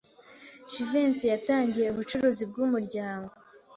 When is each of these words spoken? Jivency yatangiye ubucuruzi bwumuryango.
Jivency 0.73 1.25
yatangiye 1.33 1.87
ubucuruzi 1.89 2.43
bwumuryango. 2.49 3.31